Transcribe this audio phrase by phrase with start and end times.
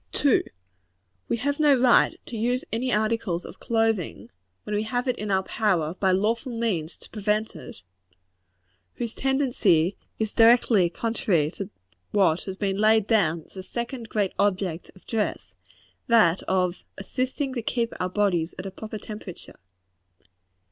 [0.13, 0.41] 2.
[1.29, 4.31] We have no right to use any articles of clothing
[4.63, 7.83] when we have it in our power, by lawful means, to prevent it
[8.95, 11.69] whose tendency is directly contrary to
[12.09, 15.53] what has been laid down as the second great object of dress,
[16.07, 19.59] that of ASSISTING TO KEEP OUR BODIES AT A PROPER TEMPERATURE.